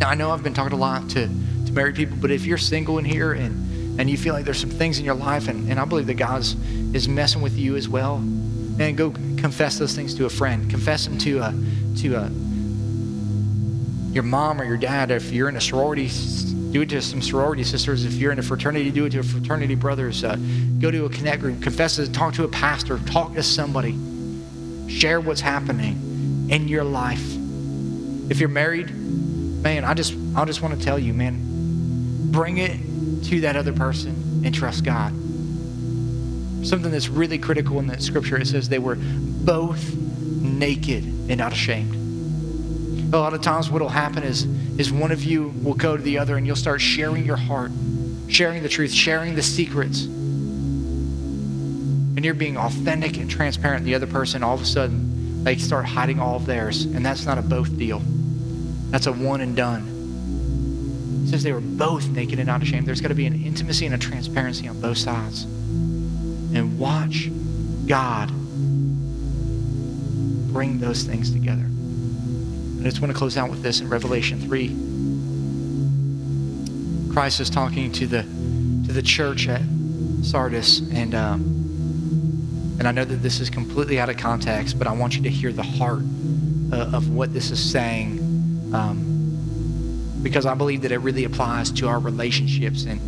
[0.02, 2.58] Now, I know I've been talking a lot to, to married people, but if you're
[2.58, 5.70] single in here and, and you feel like there's some things in your life, and,
[5.70, 9.94] and I believe that God is messing with you as well, and go confess those
[9.94, 10.68] things to a friend.
[10.68, 11.54] Confess them to a,
[11.98, 12.28] to a,
[14.12, 15.12] your mom or your dad.
[15.12, 16.10] If you're in a sorority,
[16.72, 18.04] do it to some sorority sisters.
[18.04, 20.24] If you're in a fraternity, do it to a fraternity brothers.
[20.24, 20.34] Uh,
[20.80, 21.62] go to a connect group.
[21.62, 22.12] Confess it.
[22.12, 22.98] Talk to a pastor.
[23.06, 23.96] Talk to somebody.
[24.88, 27.24] Share what's happening in your life.
[28.28, 28.90] If you're married,
[29.62, 32.78] man, I just I just want to tell you, man, bring it
[33.24, 35.12] to that other person and trust God.
[36.66, 41.52] Something that's really critical in that scripture, it says they were both naked and not
[41.52, 41.94] ashamed.
[43.14, 44.44] A lot of times what'll happen is
[44.78, 47.70] is one of you will go to the other and you'll start sharing your heart,
[48.28, 50.04] sharing the truth, sharing the secrets.
[52.14, 53.84] And you're being authentic and transparent.
[53.84, 56.84] The other person all of a sudden they start hiding all of theirs.
[56.84, 58.00] And that's not a both deal,
[58.92, 61.26] that's a one and done.
[61.26, 62.86] Says they were both naked and not ashamed.
[62.86, 65.44] There's got to be an intimacy and a transparency on both sides.
[65.44, 67.30] And watch
[67.86, 68.30] God
[70.52, 71.64] bring those things together.
[72.80, 77.14] I just want to close out with this in Revelation 3.
[77.14, 79.62] Christ is talking to the to the church at
[80.22, 81.40] Sardis, and um,
[82.78, 85.30] and I know that this is completely out of context, but I want you to
[85.30, 86.02] hear the heart
[86.72, 88.18] uh, of what this is saying,
[88.72, 93.00] um, because I believe that it really applies to our relationships and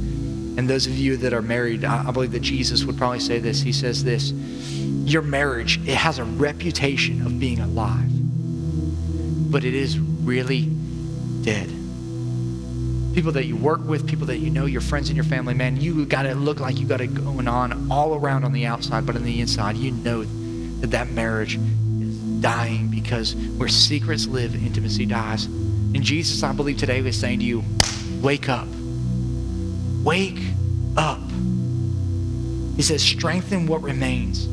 [0.57, 3.41] and those of you that are married, I, I believe that Jesus would probably say
[3.41, 3.61] this.
[3.61, 8.09] He says this: Your marriage it has a reputation of being alive,
[9.51, 10.71] but it is really
[11.43, 11.69] dead
[13.15, 15.81] people that you work with, people that you know, your friends and your family, man,
[15.81, 19.07] you got to look like you got it going on all around on the outside,
[19.07, 20.25] but on the inside, you know
[20.81, 25.45] that that marriage is dying because where secrets live, intimacy dies.
[25.45, 27.63] And Jesus, I believe today is saying to you,
[28.21, 28.67] wake up.
[30.03, 30.41] Wake
[30.97, 31.21] up.
[32.77, 34.47] He says, strengthen what remains.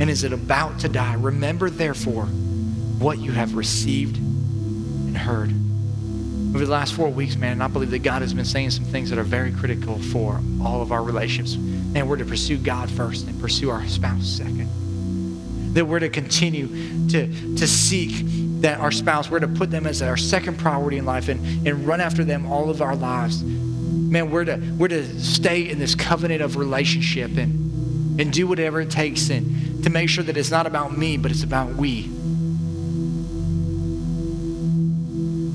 [0.00, 1.14] And is it about to die?
[1.14, 5.52] Remember, therefore, what you have received and heard
[6.54, 9.10] over the last four weeks, man, I believe that God has been saying some things
[9.10, 11.54] that are very critical for all of our relationships.
[11.94, 14.68] And we're to pursue God first and pursue our spouse second.
[15.74, 16.68] That we're to continue
[17.08, 18.24] to, to seek
[18.62, 21.86] that our spouse, we're to put them as our second priority in life and, and
[21.86, 23.42] run after them all of our lives.
[23.44, 28.80] Man, we're to, we're to stay in this covenant of relationship and, and do whatever
[28.80, 32.04] it takes and to make sure that it's not about me, but it's about we.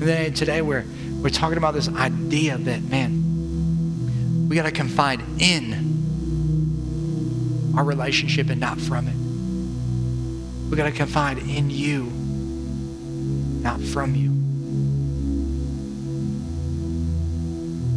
[0.00, 0.84] then today we're,
[1.20, 5.92] we're talking about this idea that, man, we got to confide in
[7.76, 9.23] our relationship and not from it.
[10.74, 12.06] We got to confide in you,
[13.62, 14.30] not from you.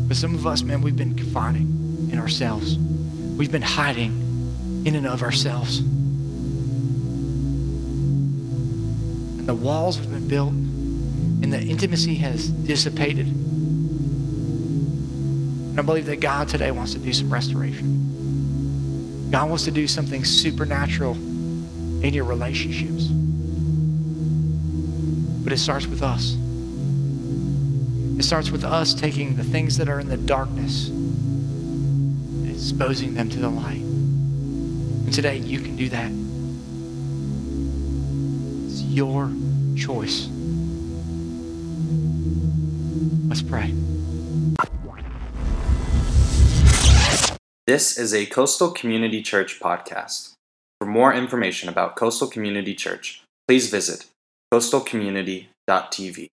[0.08, 2.78] But some of us, man, we've been confiding in ourselves.
[2.78, 5.80] We've been hiding in and of ourselves.
[9.40, 13.26] And the walls have been built and the intimacy has dissipated.
[15.66, 19.32] And I believe that God today wants to do some restoration.
[19.32, 21.18] God wants to do something supernatural
[22.02, 23.06] in your relationships.
[25.44, 26.36] But it starts with us.
[28.20, 33.30] It starts with us taking the things that are in the darkness and exposing them
[33.30, 33.82] to the light.
[33.82, 36.12] And today you can do that.
[38.68, 39.32] It's your
[39.78, 40.28] choice.
[43.28, 43.74] Let's pray.
[47.68, 50.37] This is a Coastal Community Church podcast.
[50.80, 54.06] For more information about Coastal Community Church, please visit
[54.54, 56.28] coastalcommunity.tv.